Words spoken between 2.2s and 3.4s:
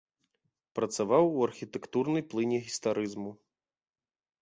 плыні гістарызму.